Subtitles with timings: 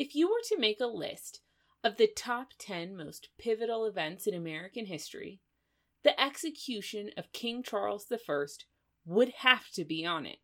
[0.00, 1.42] If you were to make a list
[1.84, 5.42] of the top 10 most pivotal events in American history,
[6.04, 8.46] the execution of King Charles I
[9.04, 10.38] would have to be on it.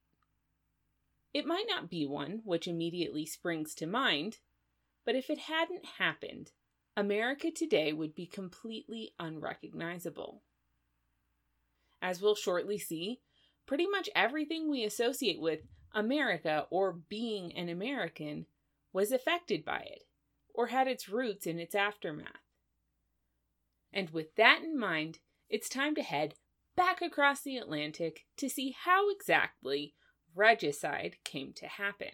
[1.33, 4.41] It might not be one which immediately springs to mind,
[5.07, 6.51] but if it hadn't happened,
[6.95, 10.43] America today would be completely unrecognizable.
[12.03, 13.23] As we'll shortly see,
[13.65, 15.61] pretty much everything we associate with
[15.95, 18.45] America or being an American
[18.97, 20.05] was affected by it
[20.55, 22.41] or had its roots in its aftermath.
[23.93, 25.19] And with that in mind,
[25.51, 26.33] it's time to head
[26.79, 29.93] back across the Atlantic to see how exactly
[30.35, 32.13] regicide came to happen.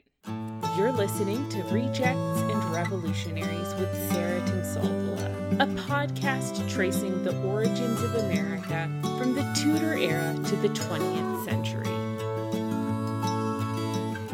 [0.77, 8.16] You're listening to Rejects and Revolutionaries with Sarah Tinsolvola, a podcast tracing the origins of
[8.16, 11.84] America from the Tudor era to the 20th century.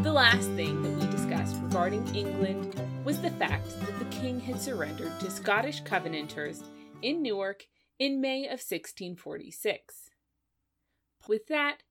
[0.03, 1.08] The last thing that we
[1.55, 6.63] regarding England was the fact that the king had surrendered to Scottish Covenanters
[7.03, 7.67] in Newark
[7.99, 10.11] in May of 1646.
[11.29, 11.83] With that,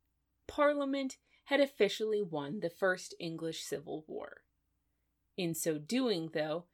[0.47, 4.41] Parliament had officially won the First English Civil War.
[5.37, 6.65] In so doing, though,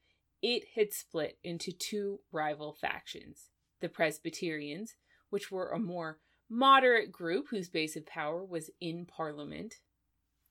[0.41, 3.49] it had split into two rival factions
[3.81, 4.95] the Presbyterians,
[5.29, 9.75] which were a more moderate group whose base of power was in Parliament,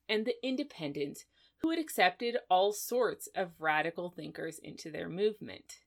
[0.07, 1.25] and the Independents,
[1.63, 5.77] who had accepted all sorts of radical thinkers into their movement.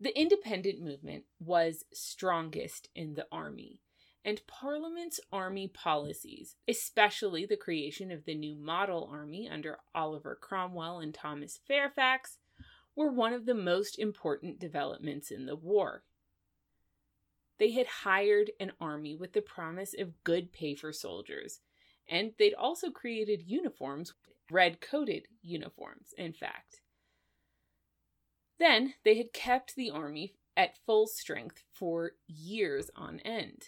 [0.00, 3.80] The independent movement was strongest in the army,
[4.24, 11.00] and Parliament's army policies, especially the creation of the new model army under Oliver Cromwell
[11.00, 12.38] and Thomas Fairfax,
[12.94, 16.04] were one of the most important developments in the war.
[17.58, 21.60] They had hired an army with the promise of good pay for soldiers,
[22.08, 24.14] and they'd also created uniforms,
[24.50, 26.80] red coated uniforms, in fact.
[28.58, 33.64] Then they had kept the army at full strength for years on end.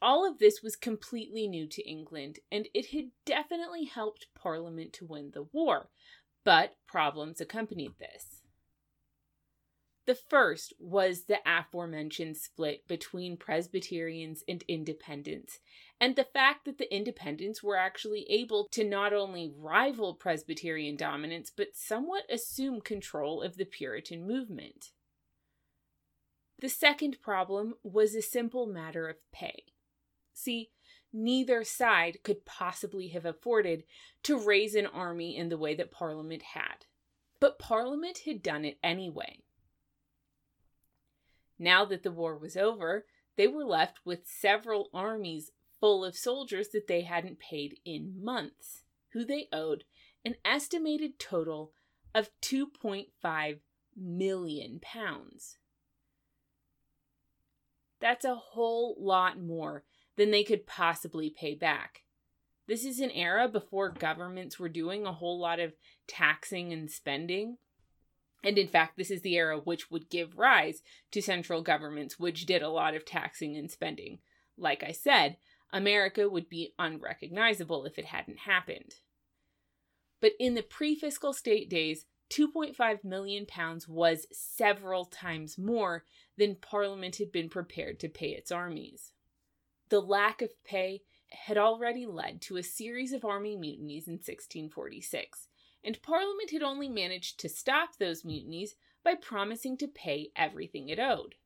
[0.00, 5.04] All of this was completely new to England, and it had definitely helped Parliament to
[5.04, 5.90] win the war,
[6.44, 8.37] but problems accompanied this.
[10.08, 15.60] The first was the aforementioned split between Presbyterians and Independents,
[16.00, 21.52] and the fact that the Independents were actually able to not only rival Presbyterian dominance,
[21.54, 24.92] but somewhat assume control of the Puritan movement.
[26.58, 29.64] The second problem was a simple matter of pay.
[30.32, 30.70] See,
[31.12, 33.84] neither side could possibly have afforded
[34.22, 36.86] to raise an army in the way that Parliament had.
[37.40, 39.42] But Parliament had done it anyway.
[41.58, 46.68] Now that the war was over, they were left with several armies full of soldiers
[46.68, 48.82] that they hadn't paid in months,
[49.12, 49.84] who they owed
[50.24, 51.72] an estimated total
[52.14, 53.58] of 2.5
[53.96, 55.58] million pounds.
[58.00, 59.84] That's a whole lot more
[60.16, 62.02] than they could possibly pay back.
[62.66, 65.74] This is an era before governments were doing a whole lot of
[66.06, 67.56] taxing and spending.
[68.42, 72.46] And in fact, this is the era which would give rise to central governments, which
[72.46, 74.20] did a lot of taxing and spending.
[74.56, 75.36] Like I said,
[75.72, 78.94] America would be unrecognizable if it hadn't happened.
[80.20, 86.04] But in the pre fiscal state days, 2.5 million pounds was several times more
[86.36, 89.12] than Parliament had been prepared to pay its armies.
[89.88, 95.47] The lack of pay had already led to a series of army mutinies in 1646,
[95.84, 98.74] and Parliament had only managed to stop those mutinies
[99.04, 101.36] by promising to pay everything it owed.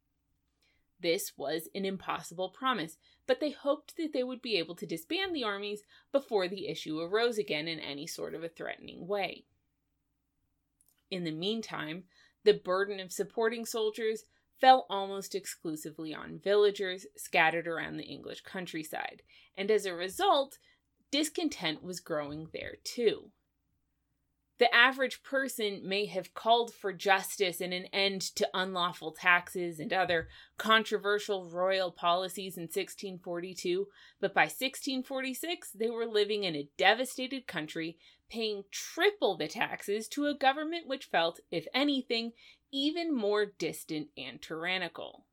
[1.00, 5.34] This was an impossible promise, but they hoped that they would be able to disband
[5.34, 5.82] the armies
[6.12, 9.44] before the issue arose again in any sort of a threatening way.
[11.10, 12.04] In the meantime,
[12.44, 14.24] the burden of supporting soldiers
[14.60, 19.22] fell almost exclusively on villagers scattered around the English countryside,
[19.56, 20.58] and as a result,
[21.10, 23.32] discontent was growing there too.
[24.58, 29.92] The average person may have called for justice and an end to unlawful taxes and
[29.92, 30.28] other
[30.58, 33.88] controversial royal policies in 1642,
[34.20, 37.96] but by 1646 they were living in a devastated country,
[38.30, 42.32] paying triple the taxes to a government which felt, if anything,
[42.70, 45.24] even more distant and tyrannical.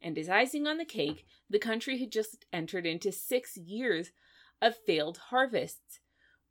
[0.00, 4.12] And as icing on the cake, the country had just entered into six years
[4.60, 6.00] of failed harvests,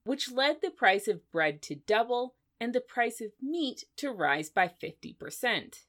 [0.04, 4.50] which led the price of bread to double and the price of meat to rise
[4.50, 5.84] by 50%.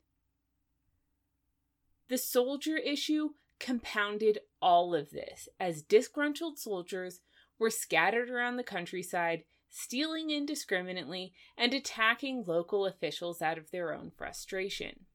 [2.08, 7.20] The soldier issue compounded all of this as disgruntled soldiers
[7.58, 14.10] were scattered around the countryside, stealing indiscriminately, and attacking local officials out of their own
[14.16, 15.06] frustration.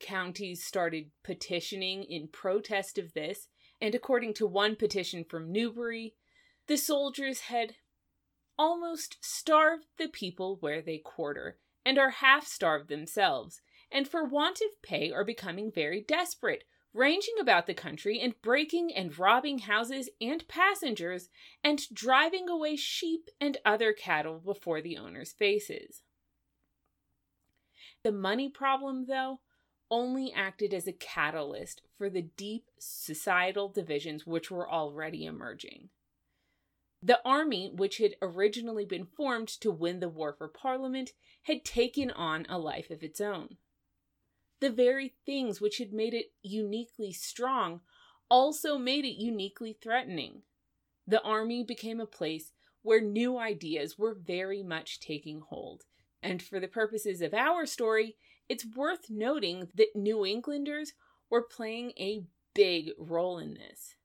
[0.00, 3.48] Counties started petitioning in protest of this,
[3.80, 6.14] and according to one petition from Newbury,
[6.70, 7.74] the soldiers had
[8.56, 14.60] almost starved the people where they quarter, and are half starved themselves, and for want
[14.60, 16.62] of pay are becoming very desperate,
[16.94, 21.28] ranging about the country and breaking and robbing houses and passengers,
[21.64, 26.02] and driving away sheep and other cattle before the owners' faces.
[28.04, 29.40] The money problem, though,
[29.90, 35.88] only acted as a catalyst for the deep societal divisions which were already emerging.
[37.02, 41.12] The army, which had originally been formed to win the war for Parliament,
[41.42, 43.56] had taken on a life of its own.
[44.60, 47.80] The very things which had made it uniquely strong
[48.28, 50.42] also made it uniquely threatening.
[51.06, 52.52] The army became a place
[52.82, 55.84] where new ideas were very much taking hold.
[56.22, 58.16] And for the purposes of our story,
[58.48, 60.92] it's worth noting that New Englanders
[61.30, 62.24] were playing a
[62.54, 63.96] big role in this.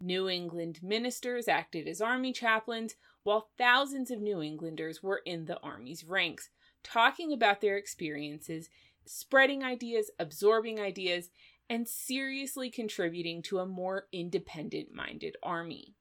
[0.00, 5.60] New England ministers acted as army chaplains, while thousands of New Englanders were in the
[5.60, 6.48] army's ranks,
[6.82, 8.70] talking about their experiences,
[9.04, 11.30] spreading ideas, absorbing ideas,
[11.68, 15.94] and seriously contributing to a more independent minded army.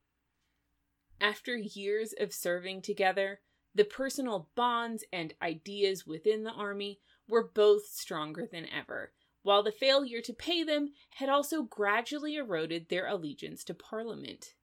[1.22, 3.42] After years of serving together,
[3.76, 9.12] the personal bonds and ideas within the army were both stronger than ever,
[9.44, 14.54] while the failure to pay them had also gradually eroded their allegiance to Parliament.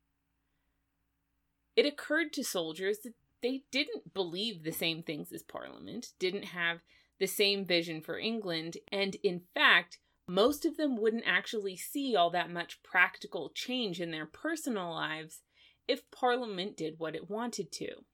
[1.75, 6.79] It occurred to soldiers that they didn't believe the same things as Parliament, didn't have
[7.19, 12.31] the same vision for England, and in fact, most of them wouldn't actually see all
[12.31, 15.43] that much practical change in their personal lives
[15.87, 18.05] if Parliament did what it wanted to.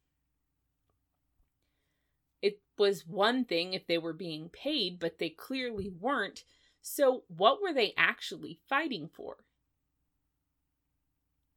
[2.43, 6.45] It was one thing if they were being paid, but they clearly weren't.
[6.83, 9.45] So, what were they actually fighting for?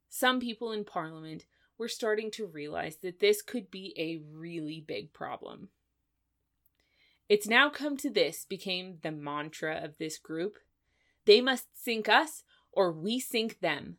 [0.08, 1.44] Some people in Parliament
[1.76, 5.68] were starting to realize that this could be a really big problem.
[7.28, 10.58] It's now come to this became the mantra of this group.
[11.24, 13.96] They must sink us or we sink them.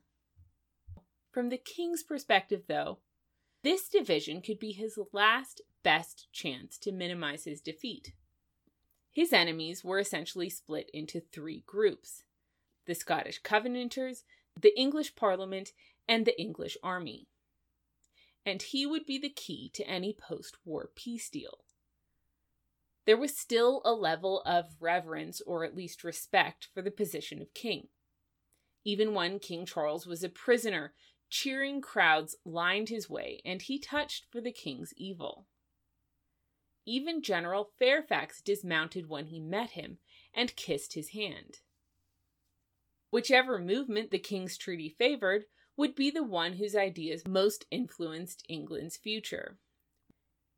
[1.31, 3.00] From the king's perspective, though,
[3.68, 8.14] this division could be his last best chance to minimize his defeat.
[9.12, 12.24] His enemies were essentially split into three groups
[12.86, 14.24] the Scottish Covenanters,
[14.58, 15.74] the English Parliament,
[16.08, 17.28] and the English Army.
[18.46, 21.58] And he would be the key to any post war peace deal.
[23.06, 27.54] There was still a level of reverence, or at least respect, for the position of
[27.54, 27.90] king.
[28.86, 30.94] Even when King Charles was a prisoner,
[31.29, 35.47] cheering crowds lined his way, and he touched for the king's evil.
[36.85, 39.97] Even General Fairfax dismounted when he met him
[40.33, 41.59] and kissed his hand.
[43.09, 45.45] Whichever movement the King's treaty favored
[45.75, 49.57] would be the one whose ideas most influenced England's future.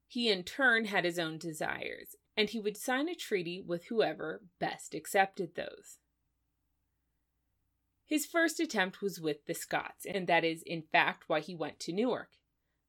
[0.07, 4.41] He in turn had his own desires, and he would sign a treaty with whoever
[4.59, 5.97] best accepted those.
[8.09, 11.79] His first attempt was with the Scots, and that is, in fact, why he went
[11.81, 12.31] to Newark.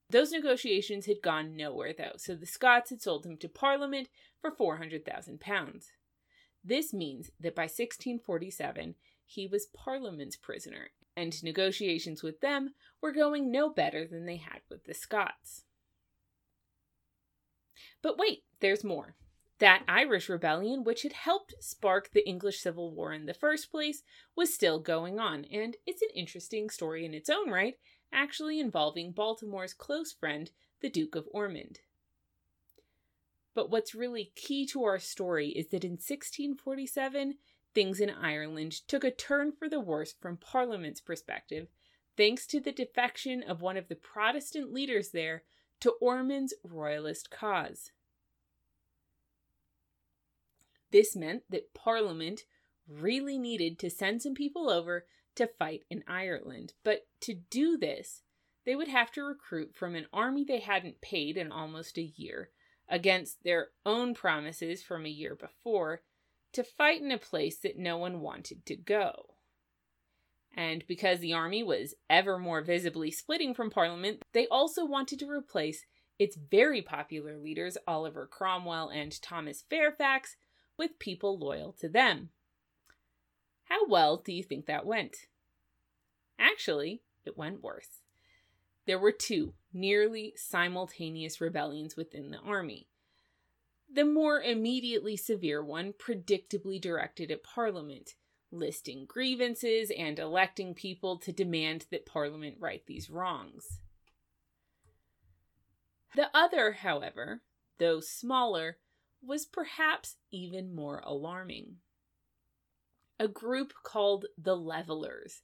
[0.08, 4.09] Those negotiations had gone nowhere, though, so the Scots had sold him to Parliament
[4.40, 5.85] for £400,000.
[6.64, 8.94] This means that by 1647
[9.26, 12.71] he was Parliament's prisoner, and negotiations with them
[13.02, 15.64] were going no better than they had with the Scots.
[18.00, 19.16] But wait, there's more.
[19.61, 24.02] That Irish rebellion, which had helped spark the English Civil War in the first place,
[24.35, 27.75] was still going on, and it's an interesting story in its own right,
[28.11, 30.50] actually involving Baltimore's close friend,
[30.81, 31.81] the Duke of Ormond.
[33.55, 37.35] But what's really key to our story is that in 1647,
[37.75, 41.69] things in Ireland took a turn for the worse from Parliament's perspective,
[42.17, 45.43] thanks to the defection of one of the Protestant leaders there
[45.81, 47.90] to Ormond's royalist cause.
[50.90, 52.42] This meant that Parliament
[52.88, 55.06] really needed to send some people over
[55.37, 56.73] to fight in Ireland.
[56.85, 58.23] But to do this,
[58.66, 62.50] they would have to recruit from an army they hadn't paid in almost a year,
[62.88, 66.02] against their own promises from a year before,
[66.52, 69.35] to fight in a place that no one wanted to go.
[70.56, 75.30] And because the army was ever more visibly splitting from Parliament, they also wanted to
[75.30, 75.85] replace
[76.18, 80.37] its very popular leaders, Oliver Cromwell and Thomas Fairfax,
[80.80, 82.30] with people loyal to them.
[83.64, 85.26] How well do you think that went?
[86.38, 88.00] Actually, it went worse.
[88.87, 92.88] there were two nearly simultaneous rebellions within the army.
[93.92, 98.14] The more immediately severe one predictably directed at Parliament,
[98.50, 103.78] listing grievances and electing people to demand that Parliament right these wrongs.
[106.16, 107.42] The other, however,
[107.78, 108.78] though smaller,
[109.22, 111.76] was perhaps even more alarming.
[113.18, 115.42] A group called the Levelers,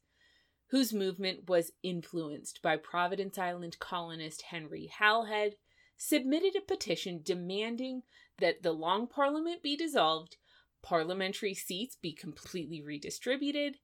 [0.70, 5.54] whose movement was influenced by Providence Island colonist Henry Halhead,
[5.96, 8.02] submitted a petition demanding
[8.38, 10.36] that the Long Parliament be dissolved,
[10.82, 13.78] parliamentary seats be completely redistributed,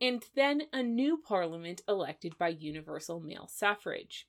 [0.00, 4.26] and then a new parliament elected by universal male suffrage.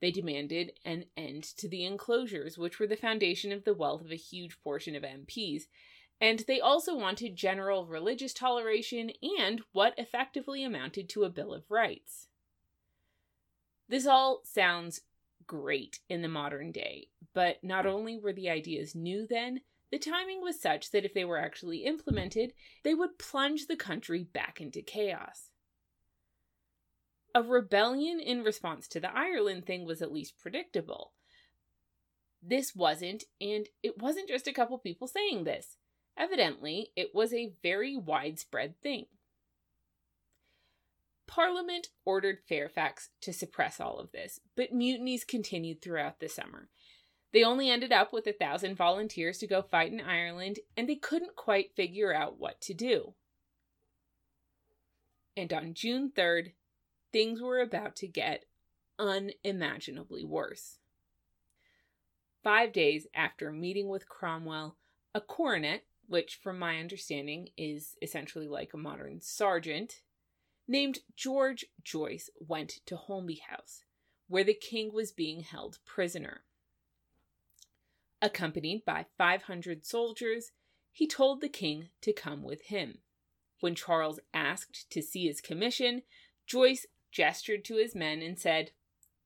[0.00, 4.10] They demanded an end to the enclosures, which were the foundation of the wealth of
[4.10, 5.64] a huge portion of MPs,
[6.20, 11.70] and they also wanted general religious toleration and what effectively amounted to a Bill of
[11.70, 12.28] Rights.
[13.88, 15.02] This all sounds
[15.46, 19.60] great in the modern day, but not only were the ideas new then,
[19.92, 24.24] the timing was such that if they were actually implemented, they would plunge the country
[24.24, 25.50] back into chaos.
[27.36, 31.12] A rebellion in response to the Ireland thing was at least predictable.
[32.42, 35.76] This wasn't, and it wasn't just a couple people saying this.
[36.16, 39.04] Evidently, it was a very widespread thing.
[41.26, 46.70] Parliament ordered Fairfax to suppress all of this, but mutinies continued throughout the summer.
[47.34, 50.96] They only ended up with a thousand volunteers to go fight in Ireland, and they
[50.96, 53.12] couldn't quite figure out what to do.
[55.36, 56.52] And on June 3rd,
[57.16, 58.44] things were about to get
[58.98, 60.76] unimaginably worse.
[62.44, 64.76] Five days after meeting with Cromwell,
[65.14, 70.02] a cornet which, from my understanding, is essentially like a modern sergeant,
[70.68, 73.82] named George Joyce went to Holmby House,
[74.28, 76.42] where the king was being held prisoner.
[78.20, 80.52] Accompanied by 500 soldiers,
[80.92, 82.98] he told the king to come with him.
[83.60, 86.02] When Charles asked to see his commission,
[86.46, 88.72] Joyce gestured to his men and said,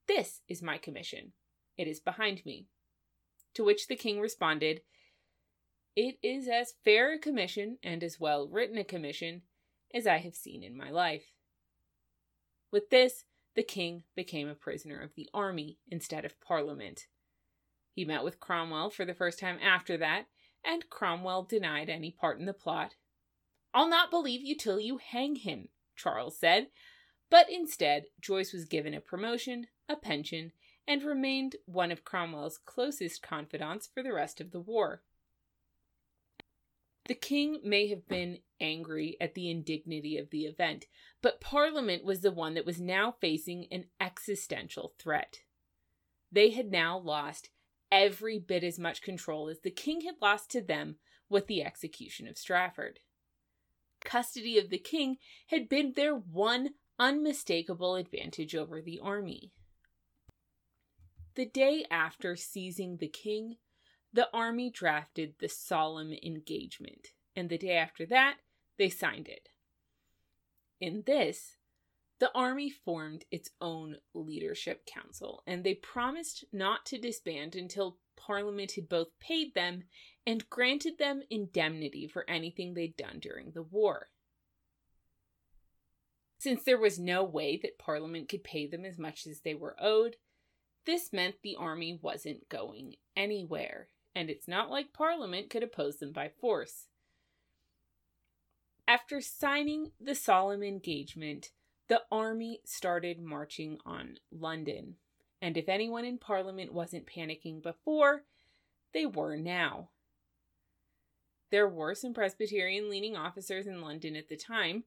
[0.06, 1.32] This is my commission.
[1.76, 2.66] It is behind me.
[3.54, 4.82] To which the king responded,
[5.96, 9.42] it is as fair a commission and as well written a commission
[9.92, 11.32] as I have seen in my life.
[12.70, 13.24] With this,
[13.56, 17.06] the king became a prisoner of the army instead of parliament.
[17.92, 20.26] He met with Cromwell for the first time after that,
[20.64, 22.94] and Cromwell denied any part in the plot.
[23.74, 26.68] I'll not believe you till you hang him, Charles said,
[27.30, 30.52] but instead, Joyce was given a promotion, a pension,
[30.86, 35.02] and remained one of Cromwell's closest confidants for the rest of the war.
[37.06, 40.86] The king may have been angry at the indignity of the event,
[41.22, 45.40] but Parliament was the one that was now facing an existential threat.
[46.30, 47.50] They had now lost
[47.90, 50.96] every bit as much control as the king had lost to them
[51.28, 53.00] with the execution of Strafford.
[54.00, 55.16] Custody of the king
[55.48, 56.70] had been their one
[57.00, 59.50] unmistakable advantage over the army.
[61.34, 63.56] The day after seizing the king,
[64.12, 68.36] the army drafted the solemn engagement, and the day after that,
[68.76, 69.48] they signed it.
[70.80, 71.56] In this,
[72.18, 78.72] the army formed its own leadership council, and they promised not to disband until Parliament
[78.72, 79.84] had both paid them
[80.26, 84.08] and granted them indemnity for anything they'd done during the war.
[86.40, 89.76] Since there was no way that Parliament could pay them as much as they were
[89.78, 90.16] owed,
[90.86, 96.12] this meant the army wasn't going anywhere and it's not like Parliament could oppose them
[96.12, 96.86] by force.
[98.88, 101.50] After signing the solemn engagement,
[101.88, 104.96] the army started marching on London,
[105.42, 108.24] and if anyone in Parliament wasn't panicking before,
[108.94, 109.90] they were now.
[111.50, 114.84] There were some Presbyterian leaning officers in London at the time,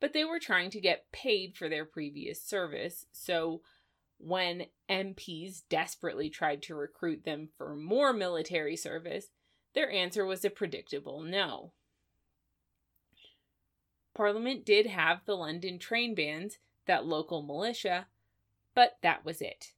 [0.00, 3.62] but they were trying to get paid for their previous service, so
[4.18, 9.26] when MPs desperately tried to recruit them for more military service,
[9.74, 11.72] their answer was a predictable no.
[14.14, 18.06] Parliament did have the London train bands, that local militia,
[18.74, 19.72] but that was it.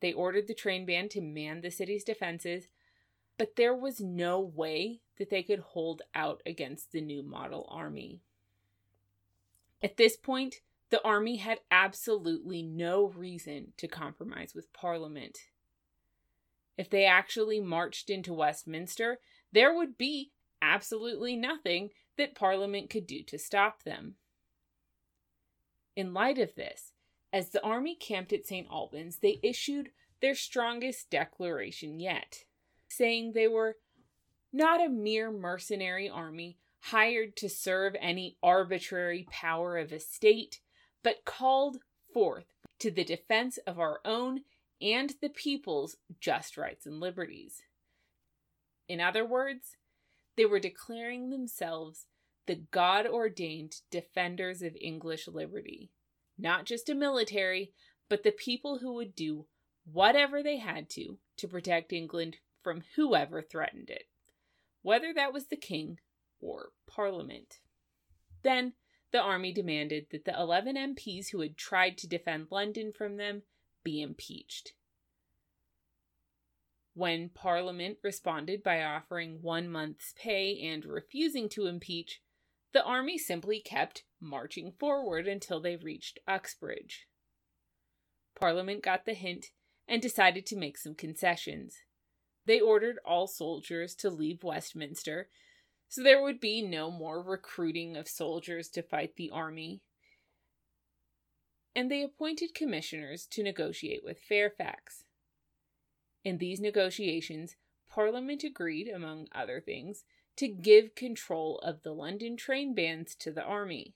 [0.00, 2.68] They ordered the train band to man the city's defenses,
[3.36, 8.22] but there was no way that they could hold out against the new model army.
[9.82, 10.56] At this point,
[10.90, 15.38] the army had absolutely no reason to compromise with Parliament.
[16.76, 19.18] If they actually marched into Westminster,
[19.52, 24.16] there would be absolutely nothing that Parliament could do to stop them.
[25.96, 26.92] In light of this,
[27.34, 28.68] As the army camped at St.
[28.70, 29.90] Albans, they issued
[30.20, 32.44] their strongest declaration yet,
[32.86, 33.76] saying they were
[34.52, 40.60] not a mere mercenary army hired to serve any arbitrary power of a state,
[41.02, 41.78] but called
[42.12, 42.44] forth
[42.78, 44.40] to the defense of our own
[44.82, 47.62] and the people's just rights and liberties.
[48.86, 49.76] In other words,
[50.36, 52.04] they were declaring themselves
[52.46, 55.90] the God ordained defenders of English liberty,
[56.36, 57.72] not just a military,
[58.10, 59.46] but the people who would do
[59.90, 64.04] whatever they had to to protect England from whoever threatened it,
[64.82, 65.98] whether that was the king
[66.44, 67.60] or parliament.
[68.42, 68.74] Then
[69.10, 73.42] the army demanded that the 11 MPs who had tried to defend London from them
[73.82, 74.74] be impeached.
[76.94, 82.22] When Parliament responded by offering one month's pay and refusing to impeach,
[82.72, 87.08] the army simply kept marching forward until they reached Uxbridge.
[88.34, 89.46] Parliament got the hint
[89.88, 91.78] and decided to make some concessions.
[92.46, 95.28] They ordered all soldiers to leave Westminster,
[95.94, 99.80] so there would be no more recruiting of soldiers to fight the army.
[101.76, 105.04] And they appointed commissioners to negotiate with Fairfax.
[106.24, 107.54] In these negotiations,
[107.88, 110.02] Parliament agreed, among other things,
[110.36, 113.94] to give control of the London train bands to the army.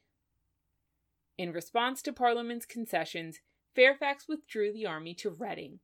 [1.36, 3.40] In response to Parliament's concessions,
[3.74, 5.80] Fairfax withdrew the army to Reading,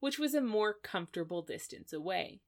[0.00, 2.40] which was a more comfortable distance away.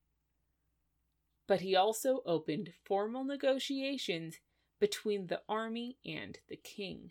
[1.50, 4.38] But he also opened formal negotiations
[4.78, 7.10] between the army and the king.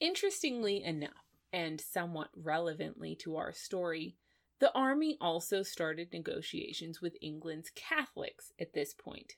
[0.00, 4.16] Interestingly enough, and somewhat relevantly to our story,
[4.58, 9.34] the army also started negotiations with England's Catholics at this point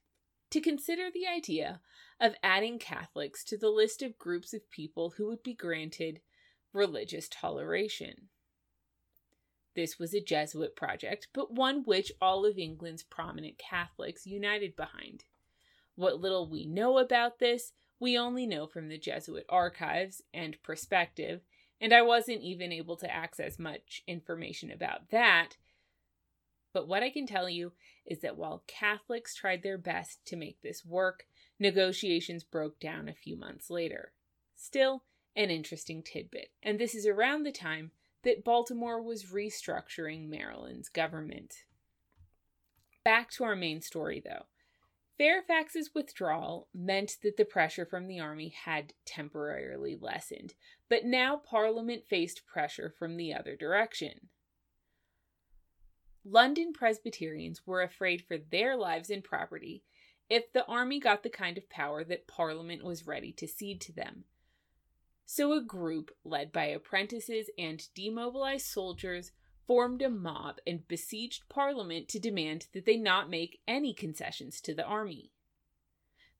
[0.50, 1.80] to consider the idea
[2.21, 6.21] of adding Catholics to the list of groups of people who would be granted
[6.73, 8.28] religious toleration.
[9.75, 15.25] This was a Jesuit project, but one which all of England's prominent Catholics united behind.
[15.95, 21.43] What little we know about this, we only know from the Jesuit archives and perspective,
[21.80, 25.56] and I wasn't even able to access much information about that.
[26.73, 27.73] But what I can tell you
[28.06, 31.26] is that while Catholics tried their best to make this work,
[31.59, 34.13] negotiations broke down a few months later.
[34.56, 35.04] Still,
[35.37, 41.54] an interesting tidbit, and this is around the time that Baltimore was restructuring Maryland's government.
[43.04, 44.47] Back to our main story, though.
[45.19, 50.54] Fairfax's withdrawal meant that the pressure from the army had temporarily lessened,
[50.89, 54.28] but now Parliament faced pressure from the other direction.
[56.25, 59.83] London Presbyterians were afraid for their lives and property
[60.30, 63.93] if the army got the kind of power that Parliament was ready to cede to
[63.93, 64.25] them.
[65.32, 69.30] So a group led by apprentices and demobilized soldiers
[69.64, 74.75] formed a mob and besieged Parliament to demand that they not make any concessions to
[74.75, 75.30] the army.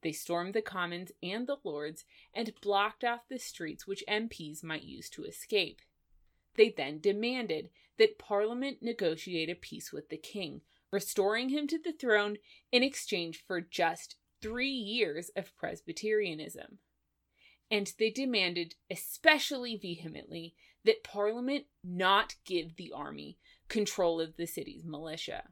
[0.03, 4.83] They stormed the Commons and the Lords and blocked off the streets which MPs might
[4.83, 5.83] use to escape.
[6.57, 11.93] They then demanded that Parliament negotiate a peace with the king, restoring him to the
[11.93, 12.39] throne
[12.73, 16.81] in exchange for just three years of Presbyterianism.
[17.71, 20.55] And they demanded, especially vehemently,
[20.85, 25.45] that Parliament not give the army control of the city's militia.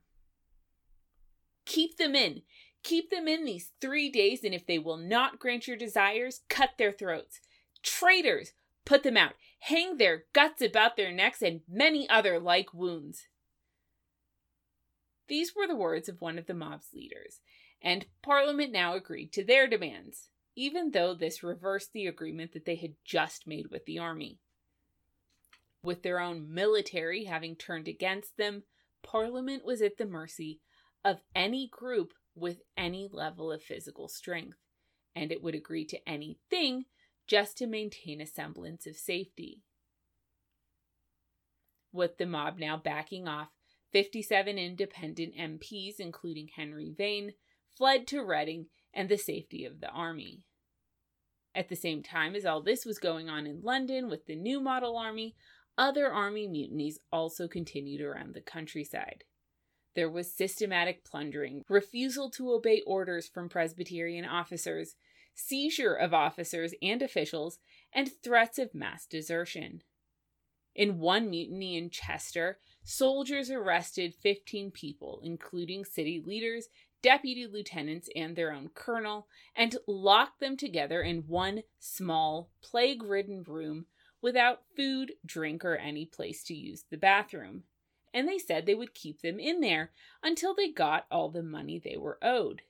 [1.64, 2.42] Keep them in.
[2.82, 6.70] Keep them in these three days, and if they will not grant your desires, cut
[6.78, 7.40] their throats.
[7.82, 8.52] Traitors,
[8.84, 9.34] put them out.
[9.60, 13.26] Hang their guts about their necks, and many other like wounds.
[15.28, 17.40] These were the words of one of the mob's leaders,
[17.82, 20.28] and Parliament now agreed to their demands,
[20.58, 24.40] even though this reversed the agreement that they had just made with the army.
[25.84, 28.64] With their own military having turned against them,
[29.00, 30.58] Parliament was at the mercy
[31.04, 34.58] of any group with any level of physical strength,
[35.14, 36.86] and it would agree to anything
[37.28, 39.62] just to maintain a semblance of safety.
[41.92, 43.50] With the mob now backing off,
[43.92, 47.34] 57 independent MPs, including Henry Vane,
[47.76, 50.42] fled to Reading and the safety of the army.
[51.58, 54.60] At the same time as all this was going on in London with the new
[54.60, 55.34] model army,
[55.76, 59.24] other army mutinies also continued around the countryside.
[59.96, 64.94] There was systematic plundering, refusal to obey orders from Presbyterian officers,
[65.34, 67.58] seizure of officers and officials,
[67.92, 69.82] and threats of mass desertion.
[70.76, 76.68] In one mutiny in Chester, soldiers arrested 15 people, including city leaders,
[77.02, 83.42] deputy lieutenants, and their own colonel, and locked them together in one small, plague ridden
[83.42, 83.86] room
[84.20, 87.62] without food, drink, or any place to use the bathroom.
[88.12, 91.78] And they said they would keep them in there until they got all the money
[91.78, 92.62] they were owed.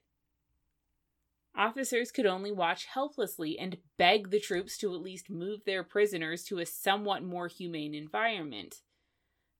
[1.57, 6.45] Officers could only watch helplessly and beg the troops to at least move their prisoners
[6.45, 8.83] to a somewhat more humane environment.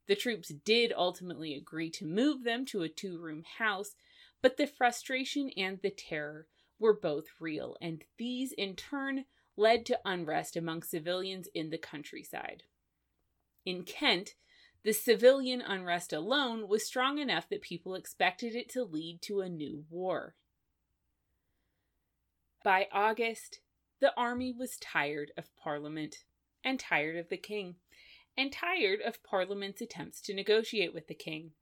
[0.07, 3.95] The troops did ultimately agree to move them to a two room house,
[4.43, 6.47] but the frustration and the terror
[6.79, 9.25] were both real, and these in turn
[9.57, 12.63] led to unrest among civilians in the countryside.
[13.65, 14.35] In Kent,
[14.85, 19.49] the civilian unrest alone was strong enough that people expected it to lead to a
[19.49, 20.37] new war.
[22.63, 23.61] By August,
[24.01, 26.25] the army was tired of Parliament,
[26.65, 27.77] and tired of the king,
[28.37, 31.53] and tired of Parliament's attempts to negotiate with the king.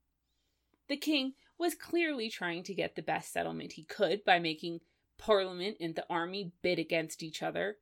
[0.87, 4.81] The king was clearly trying to get the best settlement he could by making
[5.17, 7.77] Parliament and the army bid against each other,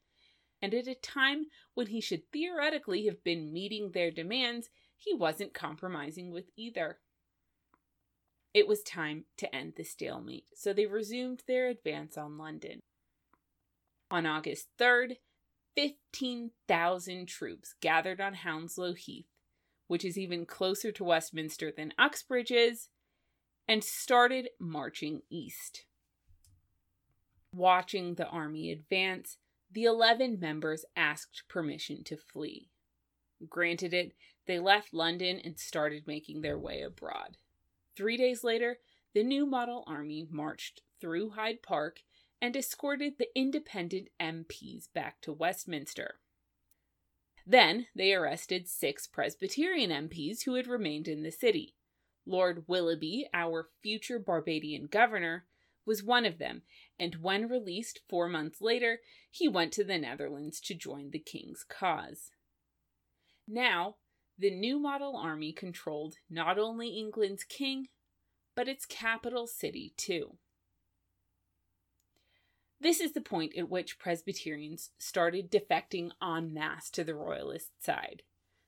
[0.61, 5.53] and at a time when he should theoretically have been meeting their demands, he wasn't
[5.53, 6.99] compromising with either.
[8.53, 12.79] It was time to end the stalemate, so they resumed their advance on London.
[14.09, 15.17] On August 3rd,
[15.75, 19.27] 15,000 troops gathered on Hounslow Heath,
[19.87, 22.87] which is even closer to Westminster than Uxbridge is,
[23.67, 25.85] and started marching east.
[27.53, 29.37] Watching the army advance,
[29.71, 32.69] the 11 members asked permission to flee.
[33.49, 34.13] Granted it,
[34.45, 37.37] they left London and started making their way abroad.
[37.95, 38.79] Three days later,
[39.13, 42.01] the new model army marched through Hyde Park
[42.41, 46.19] and escorted the independent MPs back to Westminster.
[47.47, 51.75] Then they arrested six Presbyterian MPs who had remained in the city.
[52.25, 55.45] Lord Willoughby, our future Barbadian governor,
[55.85, 56.63] was one of them,
[56.99, 61.63] and when released four months later, he went to the Netherlands to join the king's
[61.63, 62.31] cause.
[63.47, 63.97] Now,
[64.37, 67.89] the new model army controlled not only England's king,
[68.55, 70.37] but its capital city too.
[72.81, 78.23] This is the point at which Presbyterians started defecting en masse to the Royalist side.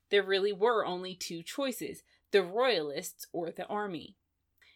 [0.10, 4.15] There really were only two choices the Royalists or the army.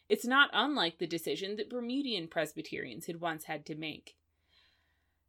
[0.09, 4.15] It's not unlike the decision that Bermudian Presbyterians had once had to make.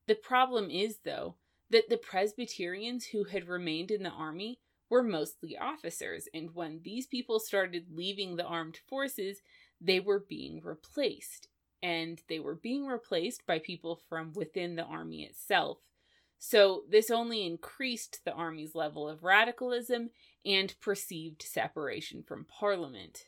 [0.06, 1.37] The problem is, though,
[1.70, 7.06] that the Presbyterians who had remained in the army were mostly officers, and when these
[7.06, 9.40] people started leaving the armed forces,
[9.80, 11.48] they were being replaced.
[11.82, 15.78] And they were being replaced by people from within the army itself.
[16.44, 20.11] So, this only increased the army's level of radicalism
[20.44, 23.26] and perceived separation from Parliament.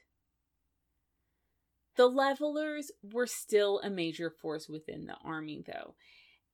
[1.95, 5.95] The levelers were still a major force within the army, though,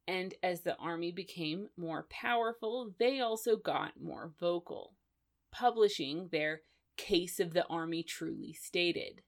[0.07, 4.97] and as the army became more powerful, they also got more vocal,
[5.51, 6.61] publishing their
[6.99, 9.23] Case of the Army Truly Stated.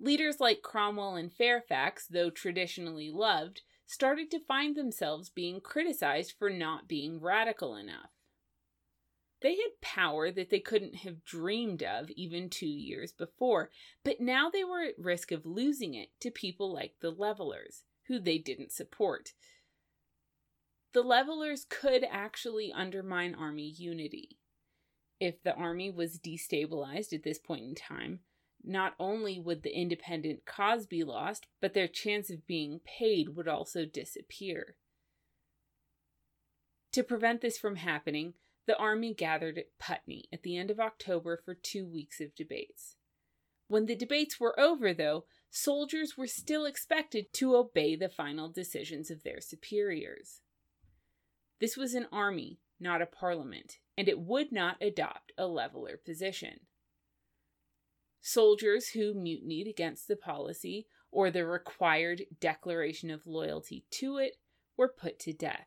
[0.00, 6.50] Leaders like Cromwell and Fairfax, though traditionally loved, started to find themselves being criticized for
[6.50, 8.10] not being radical enough.
[9.42, 13.70] They had power that they couldn't have dreamed of even two years before,
[14.02, 18.18] but now they were at risk of losing it to people like the Levelers, who
[18.18, 19.34] they didn't support.
[20.94, 24.38] The Levelers could actually undermine army unity.
[25.20, 28.20] If the army was destabilized at this point in time,
[28.64, 33.48] not only would the independent cause be lost, but their chance of being paid would
[33.48, 34.76] also disappear.
[36.92, 38.34] To prevent this from happening,
[38.66, 42.96] the army gathered at Putney at the end of October for two weeks of debates.
[43.68, 49.10] When the debates were over, though, soldiers were still expected to obey the final decisions
[49.10, 50.40] of their superiors.
[51.60, 56.60] This was an army, not a parliament, and it would not adopt a leveler position.
[58.26, 64.38] Soldiers who mutinied against the policy or the required declaration of loyalty to it
[64.78, 65.66] were put to death.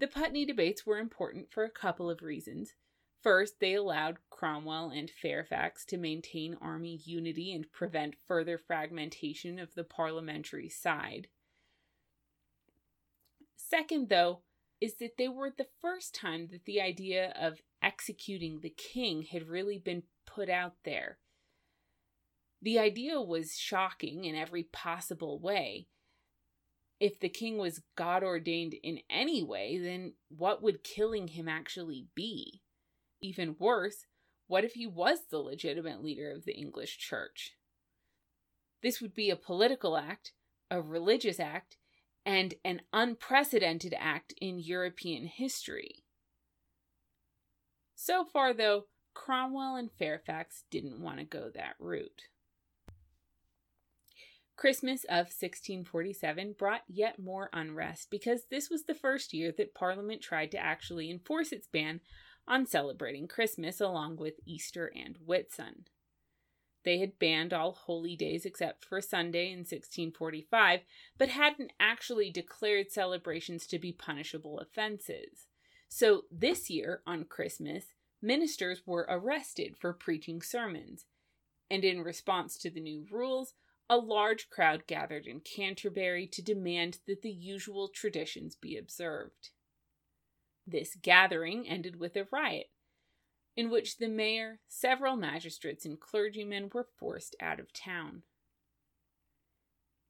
[0.00, 2.74] The Putney debates were important for a couple of reasons.
[3.22, 9.76] First, they allowed Cromwell and Fairfax to maintain army unity and prevent further fragmentation of
[9.76, 11.28] the parliamentary side.
[13.54, 14.40] Second, though,
[14.80, 19.46] is that they were the first time that the idea of executing the king had
[19.46, 21.18] really been put out there.
[22.62, 25.88] The idea was shocking in every possible way,
[27.02, 32.06] if the king was God ordained in any way, then what would killing him actually
[32.14, 32.62] be?
[33.20, 34.06] Even worse,
[34.46, 37.56] what if he was the legitimate leader of the English church?
[38.84, 40.30] This would be a political act,
[40.70, 41.76] a religious act,
[42.24, 46.04] and an unprecedented act in European history.
[47.96, 52.28] So far, though, Cromwell and Fairfax didn't want to go that route.
[54.56, 60.20] Christmas of 1647 brought yet more unrest because this was the first year that Parliament
[60.20, 62.00] tried to actually enforce its ban
[62.46, 65.86] on celebrating Christmas along with Easter and Whitsun.
[66.84, 70.80] They had banned all holy days except for Sunday in 1645,
[71.16, 75.46] but hadn't actually declared celebrations to be punishable offenses.
[75.88, 81.04] So this year, on Christmas, ministers were arrested for preaching sermons.
[81.70, 83.54] And in response to the new rules,
[83.88, 89.50] a large crowd gathered in Canterbury to demand that the usual traditions be observed.
[90.66, 92.70] This gathering ended with a riot,
[93.56, 98.22] in which the mayor, several magistrates, and clergymen were forced out of town.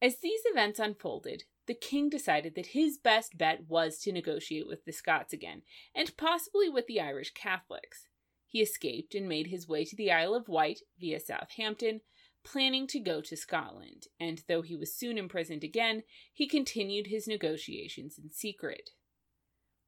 [0.00, 4.84] As these events unfolded, the king decided that his best bet was to negotiate with
[4.84, 5.62] the Scots again,
[5.94, 8.08] and possibly with the Irish Catholics.
[8.46, 12.00] He escaped and made his way to the Isle of Wight via Southampton,
[12.44, 16.02] planning to go to Scotland, and though he was soon imprisoned again,
[16.32, 18.90] he continued his negotiations in secret.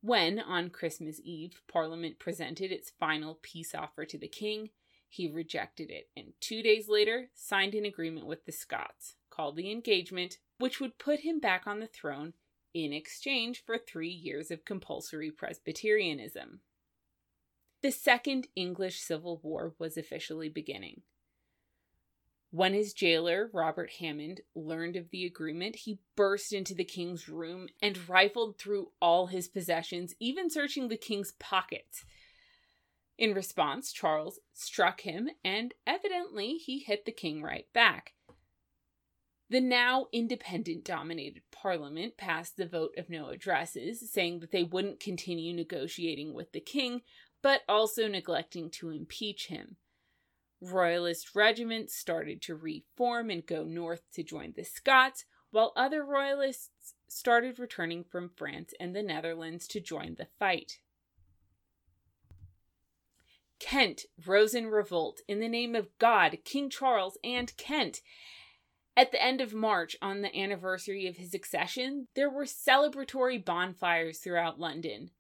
[0.01, 4.71] When, on Christmas Eve, Parliament presented its final peace offer to the king,
[5.09, 9.71] he rejected it and two days later signed an agreement with the Scots, called the
[9.71, 12.35] Engagement, which would put him back on the throne
[12.75, 16.61] in exchange for three years of compulsory Presbyterianism.
[17.83, 21.03] The Second English Civil War was officially beginning.
[22.55, 27.67] When his jailer, Robert Hammond, learned of the agreement, he burst into the king's room
[27.83, 32.05] and rifled through all his possessions, even searching the king's pockets.
[33.19, 38.13] In response, Charles struck him, and evidently he hit the king right back.
[39.51, 45.01] The now independent dominated parliament passed the vote of no addresses, saying that they wouldn't
[45.01, 47.03] continue negotiating with the king,
[47.43, 49.77] but also neglecting to impeach him.
[50.73, 56.95] Royalist regiments started to reform and go north to join the Scots, while other Royalists
[57.07, 60.79] started returning from France and the Netherlands to join the fight.
[63.61, 68.01] Kent rose in revolt in the name of God, King Charles, and Kent.
[68.97, 74.19] At the end of March, on the anniversary of his accession, there were celebratory bonfires
[74.19, 75.11] throughout London.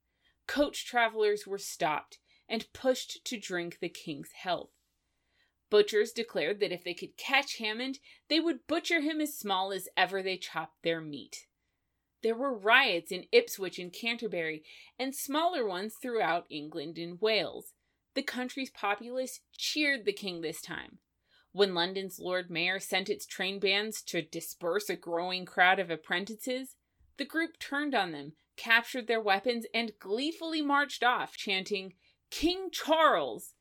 [0.47, 4.74] Coach travelers were stopped and pushed to drink the king's health.
[5.71, 7.99] Butchers declared that if they could catch Hammond,
[8.29, 11.47] they would butcher him as small as ever they chopped their meat.
[12.23, 14.65] There were riots in Ipswich and Canterbury,
[14.99, 17.75] and smaller ones throughout England and Wales.
[18.15, 20.99] The country's populace cheered the king this time.
[21.53, 26.77] When London's Lord Mayor sent its train bands to disperse a growing crowd of apprentices,
[27.17, 31.95] the group turned on them, captured their weapons, and gleefully marched off, chanting,
[32.31, 33.54] King Charles!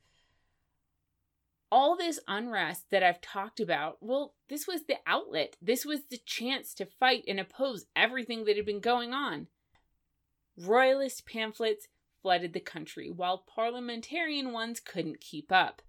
[1.73, 5.57] All this unrest that I've talked about, well, this was the outlet.
[5.59, 9.47] This was the chance to fight and oppose everything that had been going on.
[10.55, 11.87] Royalist pamphlets
[12.21, 15.81] flooded the country, while parliamentarian ones couldn't keep up.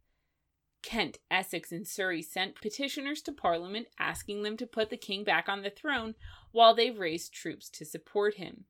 [0.82, 5.50] Kent, Essex, and Surrey sent petitioners to Parliament asking them to put the king back
[5.50, 6.14] on the throne
[6.50, 8.64] while they raised troops to support him.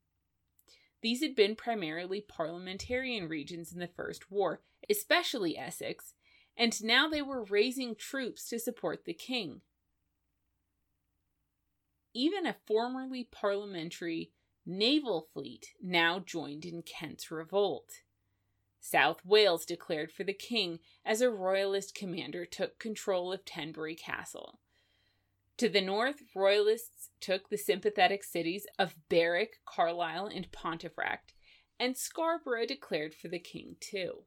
[1.01, 6.13] These had been primarily parliamentarian regions in the First War, especially Essex,
[6.57, 9.61] and now they were raising troops to support the king.
[12.13, 14.31] Even a formerly parliamentary
[14.65, 18.01] naval fleet now joined in Kent's revolt.
[18.79, 24.59] South Wales declared for the king as a royalist commander took control of Tenbury Castle.
[25.57, 31.33] To the north, royalists took the sympathetic cities of Berwick, Carlisle, and Pontefract,
[31.79, 34.25] and Scarborough declared for the king too.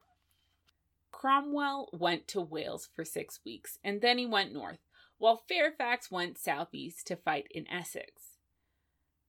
[1.19, 4.79] Cromwell went to Wales for six weeks, and then he went north,
[5.17, 8.37] while Fairfax went southeast to fight in Essex.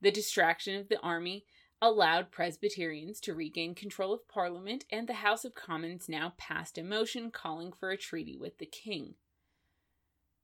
[0.00, 1.46] The distraction of the army
[1.82, 6.84] allowed Presbyterians to regain control of Parliament, and the House of Commons now passed a
[6.84, 9.14] motion calling for a treaty with the king.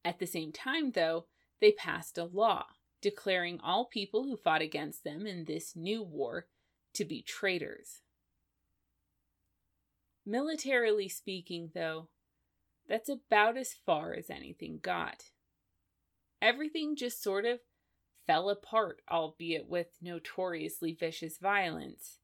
[0.05, 1.27] At the same time, though,
[1.61, 2.67] they passed a law
[3.01, 6.49] declaring all people who fought against them in this new war
[6.95, 8.01] to be traitors.
[10.27, 12.09] Militarily speaking, though,
[12.89, 15.27] that's about as far as anything got.
[16.43, 17.61] Everything just sort of
[18.27, 22.19] fell apart, albeit with notoriously vicious violence.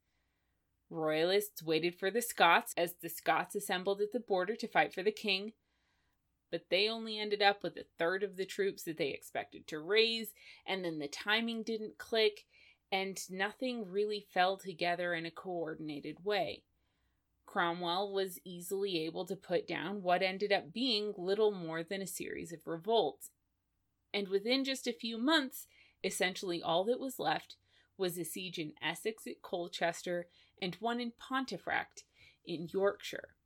[0.91, 5.05] Royalists waited for the Scots as the Scots assembled at the border to fight for
[5.05, 5.53] the king,
[6.51, 9.79] but they only ended up with a third of the troops that they expected to
[9.79, 10.35] raise,
[10.67, 12.47] and then the timing didn't click,
[12.91, 16.65] and nothing really fell together in a coordinated way.
[17.47, 22.07] Cromwell was easily able to put down what ended up being little more than a
[22.07, 23.31] series of revolts.
[24.15, 25.67] And within just a few months,
[26.05, 27.57] essentially all that was left
[27.97, 30.27] was a siege in Essex at Colchester
[30.61, 32.05] and one in Pontefract
[32.45, 33.37] in Yorkshire.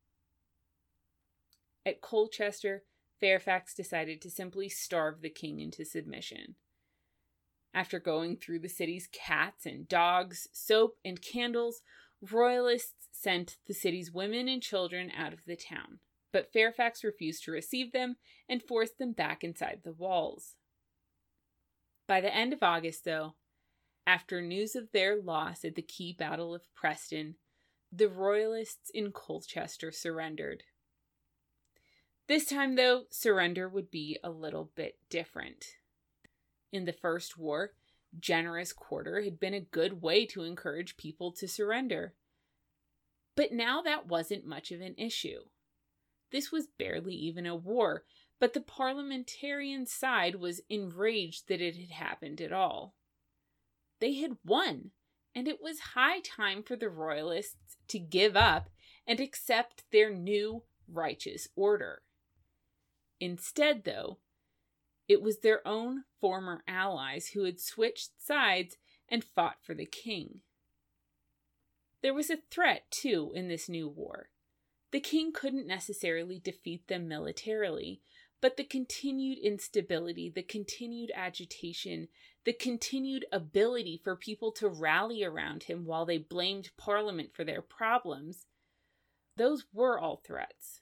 [1.84, 2.84] At Colchester,
[3.20, 6.56] Fairfax decided to simply starve the king into submission.
[7.72, 11.82] After going through the city's cats and dogs, soap, and candles,
[12.30, 16.00] royalists sent the city's women and children out of the town.
[16.32, 18.16] But Fairfax refused to receive them
[18.48, 20.54] and forced them back inside the walls.
[22.06, 23.34] By the end of August, though,
[24.06, 27.36] after news of their loss at the key battle of Preston,
[27.90, 30.62] the Royalists in Colchester surrendered.
[32.28, 35.64] This time, though, surrender would be a little bit different.
[36.72, 37.70] In the First War,
[38.20, 42.14] generous quarter had been a good way to encourage people to surrender.
[43.36, 45.40] But now that wasn't much of an issue.
[46.32, 48.04] This was barely even a war,
[48.40, 52.94] but the parliamentarian side was enraged that it had happened at all.
[54.00, 54.90] They had won,
[55.34, 58.68] and it was high time for the royalists to give up
[59.06, 62.02] and accept their new righteous order.
[63.20, 64.18] Instead, though,
[65.08, 68.76] it was their own former allies who had switched sides
[69.08, 70.40] and fought for the king.
[72.02, 74.30] There was a threat, too, in this new war.
[74.92, 78.00] The king couldn't necessarily defeat them militarily,
[78.40, 82.08] but the continued instability, the continued agitation,
[82.44, 87.62] the continued ability for people to rally around him while they blamed Parliament for their
[87.62, 88.46] problems,
[89.36, 90.80] those were all threats.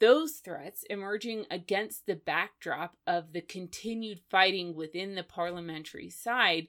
[0.00, 6.68] Those threats emerging against the backdrop of the continued fighting within the parliamentary side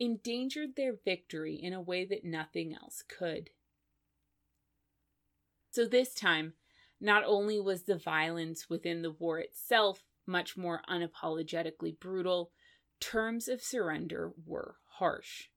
[0.00, 3.50] endangered their victory in a way that nothing else could.
[5.70, 6.54] So, this time,
[7.00, 12.50] not only was the violence within the war itself much more unapologetically brutal,
[13.00, 15.48] terms of surrender were harsh.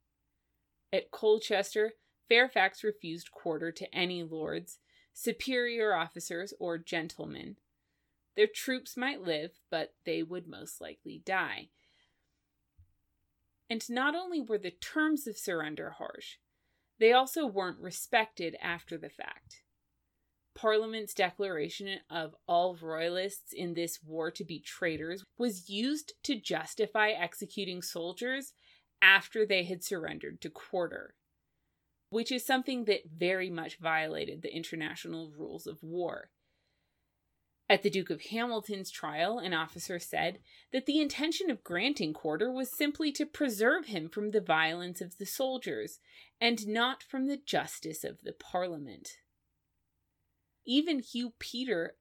[0.94, 1.94] At Colchester,
[2.30, 4.80] Fairfax refused quarter to any lords,
[5.18, 7.56] superior officers, or gentlemen.
[8.36, 11.70] Their troops might live, but they would most likely die.
[13.68, 16.36] And not only were the terms of surrender harsh,
[17.00, 19.64] they also weren't respected after the fact.
[20.56, 27.10] Parliament's declaration of all royalists in this war to be traitors was used to justify
[27.10, 28.54] executing soldiers
[29.02, 31.16] after they had surrendered to quarter
[32.10, 36.30] which is something that very much violated the international rules of war.
[37.70, 40.40] At the Duke of Hamilton's trial, an officer said
[40.72, 45.18] that the intention of granting quarter was simply to preserve him from the violence of
[45.18, 46.00] the soldiers
[46.40, 49.18] and not from the justice of the Parliament.
[50.66, 51.96] Even Hugh Peter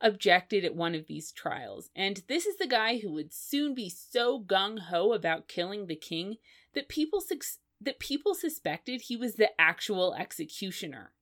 [0.00, 3.90] objected at one of these trials, and this is the guy who would soon be
[3.90, 6.36] so gung ho about killing the king
[6.74, 7.38] that people su-
[7.80, 11.12] that people suspected he was the actual executioner.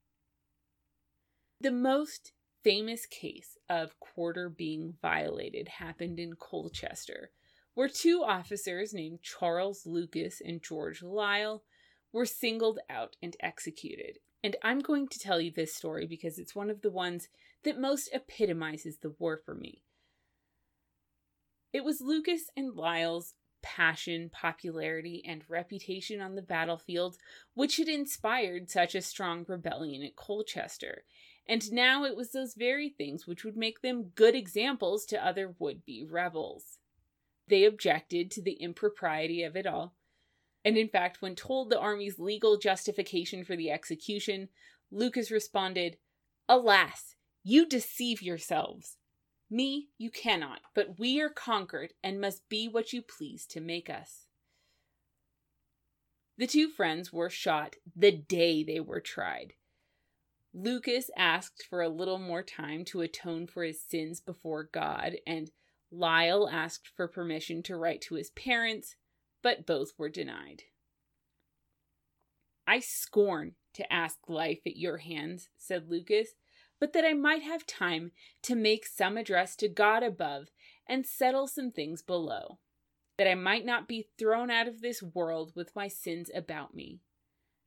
[1.61, 2.33] The most
[2.65, 7.31] famous case of quarter being violated happened in Colchester,
[7.75, 11.63] where two officers named Charles Lucas and George Lisle
[12.13, 14.19] were singled out and executed.
[14.43, 17.29] And I'm going to tell you this story because it's one of the ones
[17.65, 19.83] that most epitomizes the war for me.
[21.73, 23.35] It was Lucas and Lisle's
[23.67, 27.17] passion, popularity, and reputation on the battlefield,
[27.55, 31.03] which had inspired such a strong rebellion at Colchester.
[31.49, 35.53] And now it was those very things which would make them good examples to other
[35.59, 36.79] would be rebels.
[37.49, 39.97] They objected to the impropriety of it all.
[40.65, 44.49] And in fact, when told the army's legal justification for the execution,
[44.93, 45.97] Lucas responded,
[46.49, 48.97] Alas, you deceive yourselves.
[49.49, 53.89] Me you cannot, but we are conquered and must be what you please to make
[53.89, 54.27] us.
[56.39, 59.55] The two friends were shot the day they were tried.
[60.53, 65.51] Lucas asked for a little more time to atone for his sins before God, and
[65.91, 68.97] Lisle asked for permission to write to his parents,
[69.43, 70.65] but both were denied.
[72.67, 76.31] I scorn to ask life at your hands, said Lucas,
[76.81, 78.13] but that I might have time
[78.43, 80.49] to make some address to God above
[80.89, 82.59] and settle some things below,
[83.19, 87.01] that I might not be thrown out of this world with my sins about me.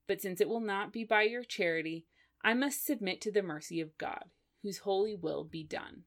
[0.07, 2.05] But since it will not be by your charity,
[2.43, 4.25] I must submit to the mercy of God,
[4.63, 6.03] whose holy will be done.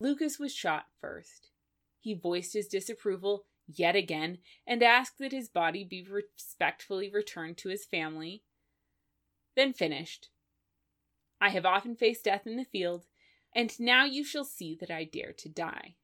[0.00, 1.50] Lucas was shot first.
[2.00, 7.68] He voiced his disapproval yet again and asked that his body be respectfully returned to
[7.68, 8.42] his family
[9.54, 10.30] then finished.
[11.42, 13.04] I have often faced death in the field,
[13.52, 15.96] and now you shall see that I dare to die.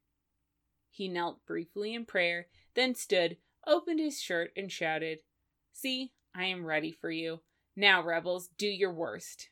[0.90, 5.20] He knelt briefly in prayer, then stood, opened his shirt, and shouted,
[5.72, 7.42] See, I am ready for you.
[7.76, 9.50] Now, rebels, do your worst.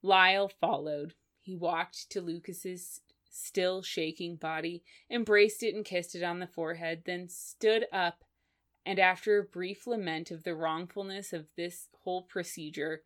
[0.00, 1.12] Lisle followed.
[1.42, 7.02] He walked to Lucas's still shaking body, embraced it and kissed it on the forehead,
[7.04, 8.24] then stood up
[8.86, 13.02] and after a brief lament of the wrongfulness of this whole procedure,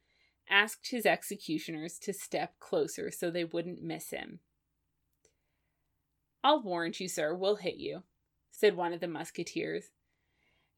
[0.48, 4.40] asked his executioners to step closer so they wouldn't miss him.
[6.44, 8.04] I'll warrant you, sir, we'll hit you,
[8.50, 9.90] said one of the musketeers.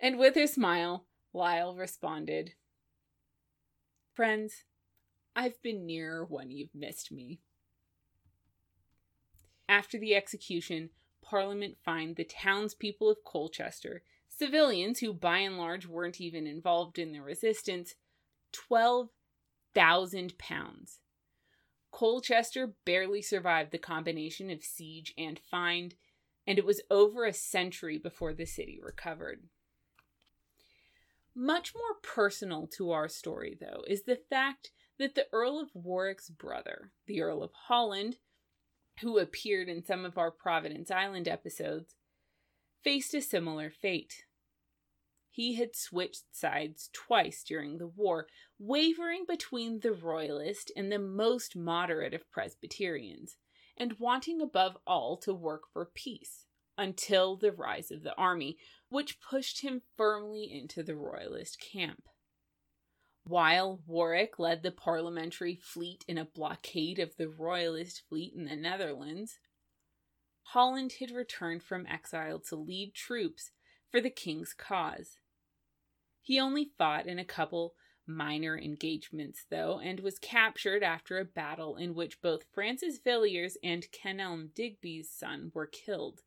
[0.01, 2.55] And with a smile, Lisle responded,
[4.14, 4.64] Friends,
[5.37, 7.41] I've been nearer when you've missed me.
[9.69, 10.91] After the execution,
[11.23, 17.12] Parliament fined the townspeople of Colchester, civilians who by and large weren't even involved in
[17.12, 17.95] the resistance,
[19.79, 20.99] 12,000 pounds.
[21.93, 25.93] Colchester barely survived the combination of siege and fine,
[26.49, 29.45] and it was over a century before the city recovered.
[31.33, 36.29] Much more personal to our story, though, is the fact that the Earl of Warwick's
[36.29, 38.16] brother, the Earl of Holland,
[39.01, 41.95] who appeared in some of our Providence Island episodes,
[42.83, 44.24] faced a similar fate.
[45.39, 48.26] He had switched sides twice during the war,
[48.59, 53.36] wavering between the Royalist and the most moderate of Presbyterians,
[53.76, 58.59] and wanting above all to work for peace until the rise of the army,
[58.89, 62.09] which pushed him firmly into the Royalist camp.
[63.22, 68.57] While Warwick led the parliamentary fleet in a blockade of the Royalist fleet in the
[68.57, 69.39] Netherlands,
[70.43, 73.53] Holland had returned from exile to lead troops
[73.89, 75.18] for the king's cause.
[76.29, 77.74] He only fought in a couple
[78.07, 83.91] minor engagements, though, and was captured after a battle in which both Francis Villiers and
[83.93, 86.20] Kenelm Digby's son were killed.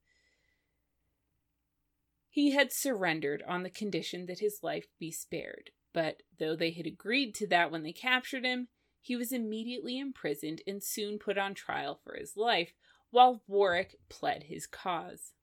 [2.31, 6.87] He had surrendered on the condition that his life be spared, but though they had
[6.87, 8.69] agreed to that when they captured him,
[9.01, 12.73] he was immediately imprisoned and soon put on trial for his life,
[13.11, 15.33] while Warwick pled his cause.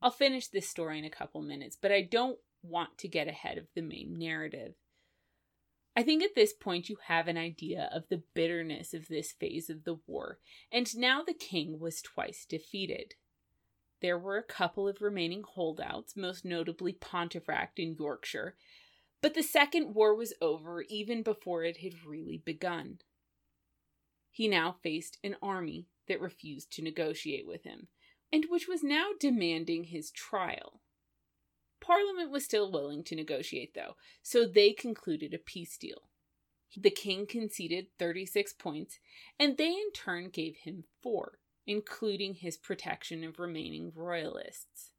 [0.00, 3.58] I'll finish this story in a couple minutes, but I don't want to get ahead
[3.58, 4.74] of the main narrative.
[5.96, 9.70] I think at this point you have an idea of the bitterness of this phase
[9.70, 10.38] of the war,
[10.72, 13.14] and now the king was twice defeated.
[14.02, 18.56] There were a couple of remaining holdouts, most notably Pontefract in Yorkshire,
[19.22, 22.98] but the Second War was over even before it had really begun.
[24.30, 27.86] He now faced an army that refused to negotiate with him,
[28.32, 30.80] and which was now demanding his trial.
[31.80, 36.08] Parliament was still willing to negotiate, though, so they concluded a peace deal.
[36.76, 38.98] The king conceded 36 points,
[39.38, 44.90] and they in turn gave him four, including his protection of remaining royalists.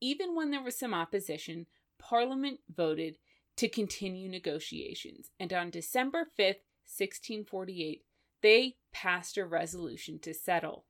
[0.00, 1.66] Even when there was some opposition,
[1.98, 3.18] Parliament voted
[3.56, 8.04] to continue negotiations, and on December 5th, 1648,
[8.40, 10.86] they passed a resolution to settle.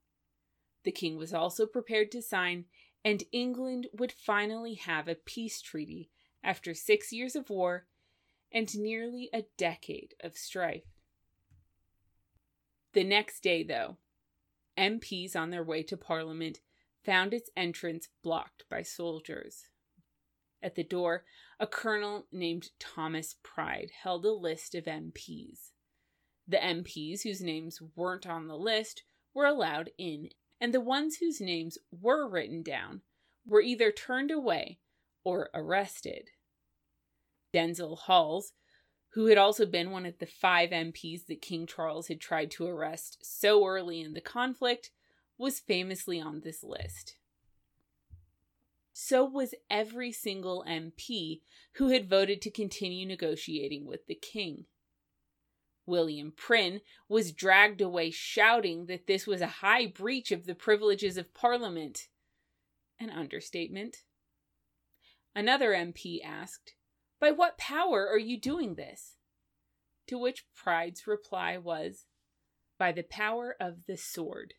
[0.84, 2.66] The king was also prepared to sign,
[3.04, 6.10] and England would finally have a peace treaty
[6.42, 7.86] after six years of war
[8.52, 10.84] and nearly a decade of strife.
[12.92, 13.98] The next day, though,
[14.76, 16.60] MPs on their way to Parliament
[17.04, 19.68] found its entrance blocked by soldiers.
[20.62, 21.24] At the door,
[21.60, 25.72] a colonel named Thomas Pride held a list of MPs.
[26.46, 30.30] The MPs whose names weren't on the list were allowed in,
[30.60, 33.02] and the ones whose names were written down
[33.46, 34.78] were either turned away
[35.24, 36.30] or arrested.
[37.52, 38.52] Denzil Holles,
[39.14, 42.66] who had also been one of the five MPs that King Charles had tried to
[42.66, 44.90] arrest so early in the conflict,
[45.38, 47.16] was famously on this list
[49.00, 51.40] so was every single MP
[51.74, 54.64] who had voted to continue negotiating with the king.
[55.88, 61.16] William Prynne was dragged away shouting that this was a high breach of the privileges
[61.16, 62.08] of Parliament.
[63.00, 64.02] An understatement.
[65.34, 66.74] Another MP asked,
[67.18, 69.16] By what power are you doing this?
[70.08, 72.04] To which Pride's reply was,
[72.78, 74.54] By the power of the sword.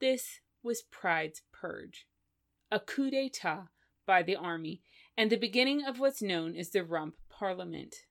[0.00, 2.06] This was Pride's purge,
[2.70, 3.68] a coup d'etat
[4.06, 4.82] by the army,
[5.16, 8.05] and the beginning of what's known as the Rump Parliament.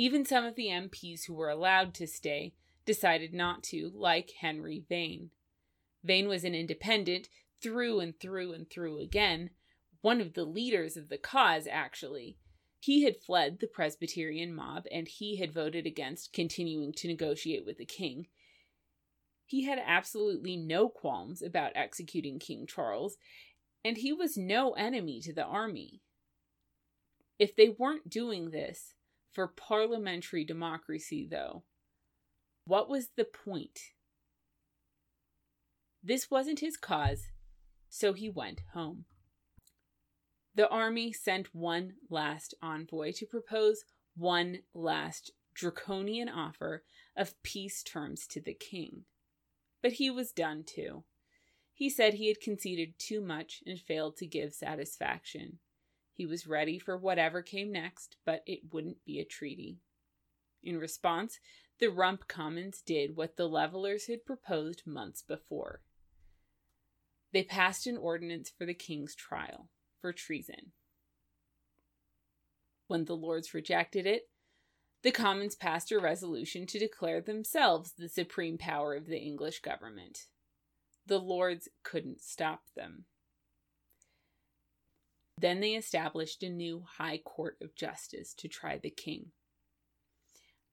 [0.00, 2.54] Even some of the MPs who were allowed to stay
[2.86, 5.32] decided not to, like Henry Vane.
[6.04, 7.28] Vane was an independent
[7.60, 9.50] through and through and through again,
[10.00, 12.38] one of the leaders of the cause, actually.
[12.78, 17.78] He had fled the Presbyterian mob and he had voted against continuing to negotiate with
[17.78, 18.28] the king.
[19.46, 23.16] He had absolutely no qualms about executing King Charles,
[23.84, 26.02] and he was no enemy to the army.
[27.40, 28.94] If they weren't doing this
[29.32, 31.64] for parliamentary democracy, though,
[32.64, 33.78] what was the point?
[36.02, 37.28] This wasn't his cause,
[37.88, 39.04] so he went home.
[40.54, 43.84] The army sent one last envoy to propose
[44.16, 46.84] one last draconian offer
[47.16, 49.04] of peace terms to the king.
[49.82, 51.04] But he was done too.
[51.72, 55.60] He said he had conceded too much and failed to give satisfaction.
[56.18, 59.78] He was ready for whatever came next, but it wouldn't be a treaty.
[60.64, 61.38] In response,
[61.78, 65.80] the Rump Commons did what the Levelers had proposed months before.
[67.32, 69.68] They passed an ordinance for the king's trial
[70.00, 70.72] for treason.
[72.88, 74.28] When the Lords rejected it,
[75.02, 80.26] the Commons passed a resolution to declare themselves the supreme power of the English government.
[81.06, 83.04] The Lords couldn't stop them.
[85.40, 89.26] Then they established a new High Court of Justice to try the king.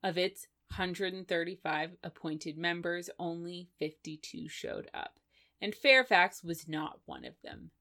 [0.02, 5.20] Of its 135 appointed members, only 52 showed up,
[5.62, 7.72] and Fairfax was not one of them.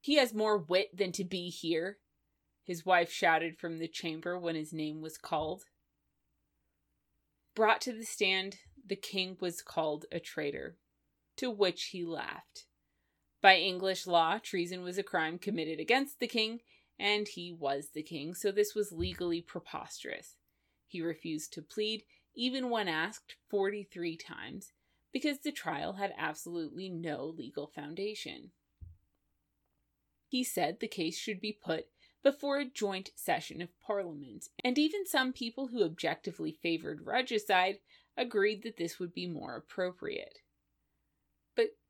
[0.00, 1.98] He has more wit than to be here,
[2.64, 5.64] his wife shouted from the chamber when his name was called.
[7.54, 10.78] Brought to the stand, the king was called a traitor,
[11.36, 12.64] to which he laughed.
[13.44, 16.60] By English law, treason was a crime committed against the king,
[16.98, 20.36] and he was the king, so this was legally preposterous.
[20.86, 24.72] He refused to plead, even when asked 43 times,
[25.12, 28.52] because the trial had absolutely no legal foundation.
[30.26, 31.88] He said the case should be put
[32.22, 37.80] before a joint session of Parliament, and even some people who objectively favored regicide
[38.16, 40.38] agreed that this would be more appropriate.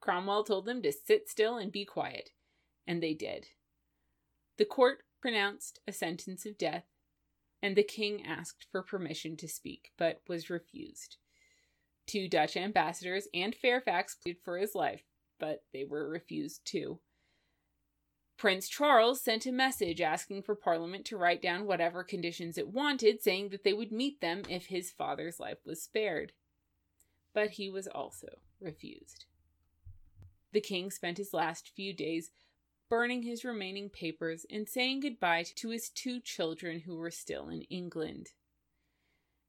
[0.05, 2.29] Cromwell told them to sit still and be quiet,
[2.87, 3.47] and they did.
[4.59, 6.85] The court pronounced a sentence of death,
[7.63, 11.17] and the king asked for permission to speak, but was refused.
[12.07, 15.05] Two Dutch ambassadors and Fairfax pleaded for his life,
[15.41, 16.99] but they were refused too.
[18.37, 23.23] Prince Charles sent a message asking for Parliament to write down whatever conditions it wanted,
[23.23, 26.33] saying that they would meet them if his father's life was spared.
[27.33, 29.25] But he was also refused.
[30.55, 32.31] The king spent his last few days
[32.89, 37.63] burning his remaining papers and saying goodbye to his two children who were still in
[37.63, 38.29] England.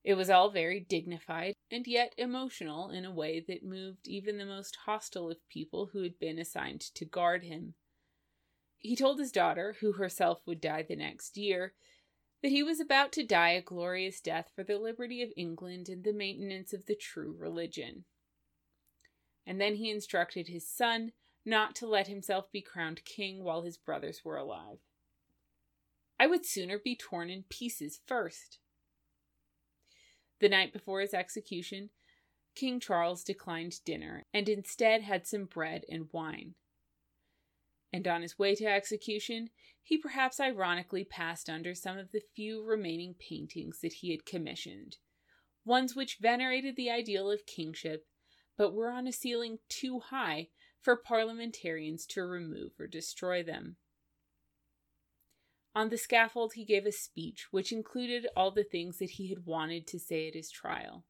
[0.04, 4.48] It was all very dignified and yet emotional in a way that moved even the
[4.48, 7.76] most hostile of people who had been assigned to guard him.
[8.78, 11.76] He told his daughter, who herself would die the next year,
[12.42, 16.04] that he was about to die a glorious death for the liberty of England and
[16.04, 18.06] the maintenance of the true religion
[19.46, 21.12] and then he instructed his son
[21.46, 24.80] not to let himself be crowned king while his brothers were alive.
[26.20, 28.60] I would sooner be torn in pieces first.
[30.40, 31.92] The night before his execution,
[32.56, 36.56] King Charles declined dinner and instead had some bread and wine.
[37.92, 39.50] And on his way to execution,
[39.84, 44.98] he perhaps ironically passed under some of the few remaining paintings that he had commissioned,
[45.64, 48.08] ones which venerated the ideal of kingship
[48.58, 50.48] but were on a ceiling too high
[50.82, 53.78] for parliamentarians to remove or destroy them.
[55.74, 59.46] On the scaffold, he gave a speech which included all the things that he had
[59.46, 61.04] wanted to say at his trial.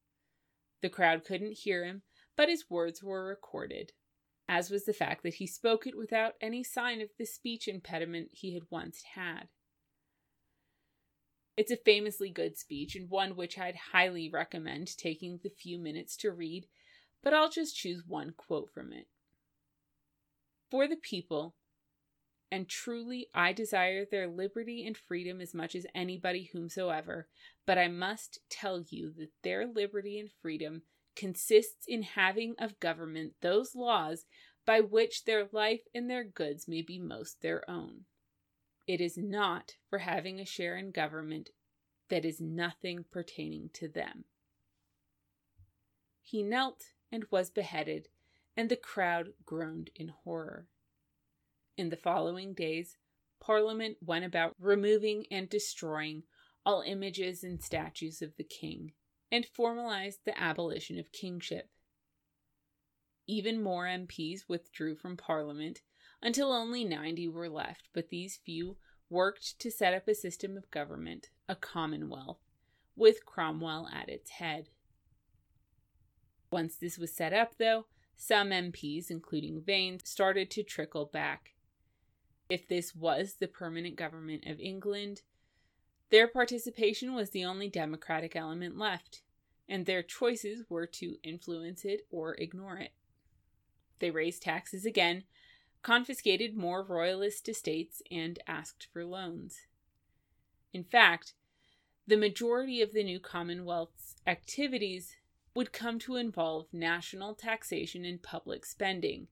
[0.81, 2.01] The crowd couldn't hear him,
[2.35, 3.91] but his words were recorded,
[4.47, 8.29] as was the fact that he spoke it without any sign of the speech impediment
[8.31, 9.49] he had once had.
[11.57, 16.17] It's a famously good speech and one which I'd highly recommend taking the few minutes
[16.17, 16.65] to read
[17.26, 19.07] but I'll just choose one quote from it.
[20.69, 21.55] For the people,
[22.51, 27.28] and truly I desire their liberty and freedom as much as anybody whomsoever,
[27.65, 30.84] but I must tell you that their liberty and freedom
[31.15, 34.26] consists in having of government those laws
[34.63, 38.01] by which their life and their goods may be most their own.
[38.88, 41.49] It is not for having a share in government
[42.09, 44.26] that is nothing pertaining to them.
[46.21, 46.84] He knelt
[47.16, 48.09] and was beheaded,
[48.55, 50.68] and the crowd groaned in horror.
[51.78, 52.97] In the following days,
[53.39, 56.24] Parliament went about removing and destroying
[56.66, 58.91] all images and statues of the king,
[59.32, 61.70] and formalized the abolition of kingship.
[63.28, 65.82] Even more MPs withdrew from Parliament
[66.22, 68.78] until only 90 were left, but these few
[69.09, 72.39] worked to set up a system of government, a commonwealth,
[72.95, 74.70] with Cromwell at its head.
[76.56, 77.86] Once this was set up, though,
[78.16, 81.53] some MPs, including Vane, started to trickle back.
[82.49, 85.24] If this was the permanent government of England,
[86.12, 89.22] their participation was the only democratic element left,
[89.68, 92.93] and their choices were to influence it or ignore it.
[93.99, 95.26] They raised taxes again,
[95.82, 99.68] confiscated more royalist estates, and asked for loans.
[100.72, 101.34] In fact,
[102.08, 105.18] the majority of the new Commonwealth's activities
[105.56, 109.28] would come to involve national taxation and public spending,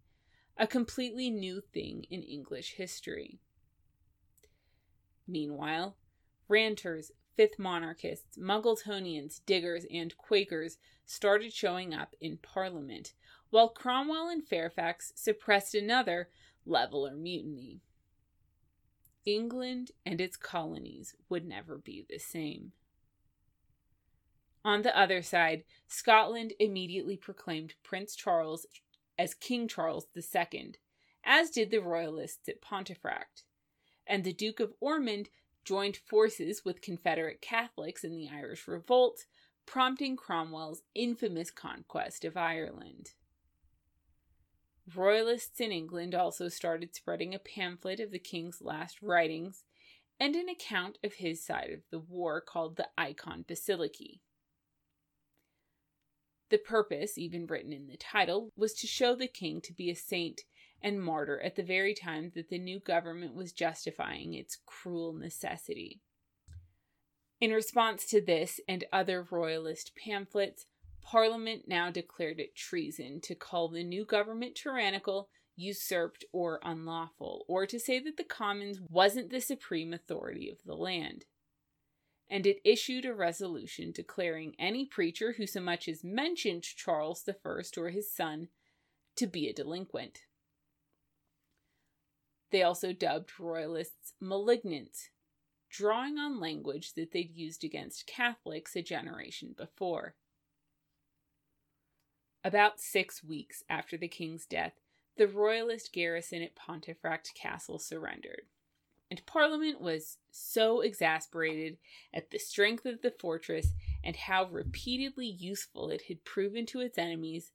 [0.57, 3.39] a completely new thing in English history.
[5.27, 5.97] Meanwhile,
[6.47, 13.13] ranters, fifth monarchists, Muggletonians, diggers, and Quakers started showing up in Parliament,
[13.49, 16.29] while Cromwell and Fairfax suppressed another
[16.65, 17.81] leveller mutiny.
[19.25, 22.71] England and its colonies would never be the same.
[24.65, 28.65] On the other side, Scotland immediately proclaimed Prince Charles
[29.17, 30.75] as King Charles II,
[31.23, 33.43] as did the Royalists at Pontefract,
[34.07, 35.29] and the Duke of Ormond
[35.65, 39.25] joined forces with Confederate Catholics in the Irish Revolt,
[39.65, 43.11] prompting Cromwell's infamous conquest of Ireland.
[44.93, 49.63] Royalists in England also started spreading a pamphlet of the king's last writings
[50.19, 54.19] and an account of his side of the war called the Eikon Basilike.
[56.49, 59.95] The purpose, even written in the title, was to show the king to be a
[59.95, 60.41] saint
[60.81, 66.01] and martyr at the very time that the new government was justifying its cruel necessity.
[67.39, 70.65] In response to this and other royalist pamphlets,
[71.01, 77.65] Parliament now declared it treason to call the new government tyrannical, usurped, or unlawful, or
[77.65, 81.25] to say that the Commons wasn't the supreme authority of the land
[82.29, 87.33] and it issued a resolution declaring any preacher who so much as mentioned Charles I
[87.77, 88.47] or his son
[89.15, 90.21] to be a delinquent.
[92.51, 95.09] They also dubbed royalists malignant,
[95.69, 100.15] drawing on language that they'd used against Catholics a generation before.
[102.43, 104.73] About six weeks after the king's death,
[105.17, 108.43] the royalist garrison at Pontefract Castle surrendered
[109.13, 111.77] and Parliament was so exasperated
[112.11, 113.67] at the strength of the fortress
[114.03, 117.51] and how repeatedly useful it had proven to its enemies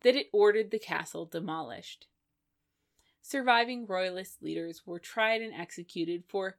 [0.00, 2.06] that it ordered the castle demolished.
[3.20, 6.56] Surviving royalist leaders were tried and executed for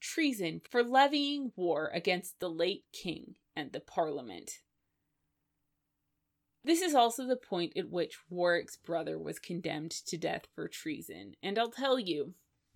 [0.00, 4.60] treason for levying war against the late king and the parliament.
[6.64, 11.34] This is also the point at which Warwick's brother was condemned to death for treason,
[11.42, 12.32] and I'll tell you,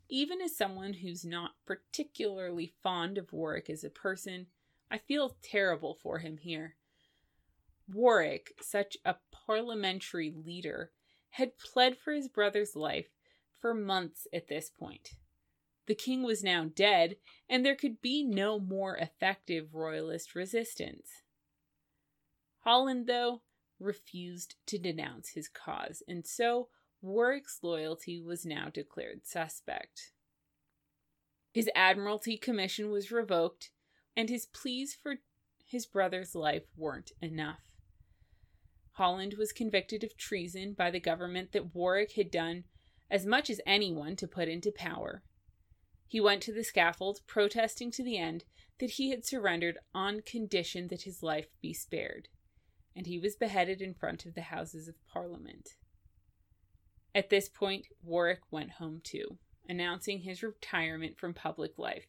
[0.08, 4.46] even as someone who's not particularly fond of Warwick as a person,
[4.90, 6.76] I feel terrible for him here.
[7.92, 10.90] Warwick, such a parliamentary leader,
[11.30, 13.08] had pled for his brother's life
[13.60, 15.10] for months at this point.
[15.86, 17.16] The king was now dead,
[17.48, 21.22] and there could be no more effective royalist resistance.
[22.60, 23.42] Holland, though,
[23.78, 26.68] refused to denounce his cause, and so
[27.06, 30.10] Warwick's loyalty was now declared suspect.
[31.52, 33.70] His admiralty commission was revoked,
[34.16, 35.18] and his pleas for
[35.64, 37.60] his brother's life weren't enough.
[38.94, 42.64] Holland was convicted of treason by the government that Warwick had done
[43.08, 45.22] as much as anyone to put into power.
[46.08, 48.44] He went to the scaffold, protesting to the end
[48.80, 52.28] that he had surrendered on condition that his life be spared,
[52.96, 55.76] and he was beheaded in front of the Houses of Parliament.
[57.16, 62.04] At this point, Warwick went home too, announcing his retirement from public life.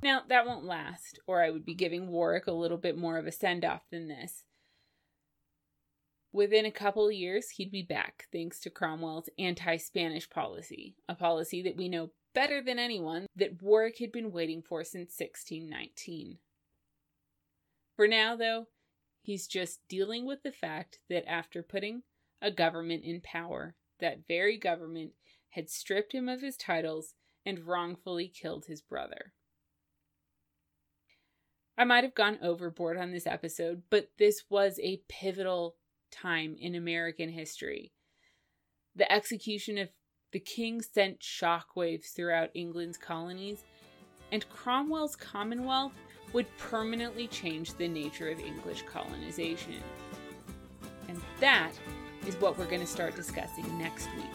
[0.00, 3.26] Now, that won't last, or I would be giving Warwick a little bit more of
[3.26, 4.44] a send off than this.
[6.32, 11.62] Within a couple years, he'd be back, thanks to Cromwell's anti Spanish policy, a policy
[11.62, 16.38] that we know better than anyone that Warwick had been waiting for since 1619.
[17.96, 18.68] For now, though,
[19.20, 22.04] he's just dealing with the fact that after putting
[22.42, 23.76] a government in power.
[24.00, 25.12] That very government
[25.50, 27.14] had stripped him of his titles
[27.46, 29.32] and wrongfully killed his brother.
[31.78, 35.76] I might have gone overboard on this episode, but this was a pivotal
[36.10, 37.92] time in American history.
[38.94, 39.88] The execution of
[40.32, 43.64] the king sent shockwaves throughout England's colonies,
[44.30, 45.92] and Cromwell's Commonwealth
[46.32, 49.82] would permanently change the nature of English colonization.
[51.08, 51.72] And that
[52.26, 54.26] is what we're going to start discussing next week.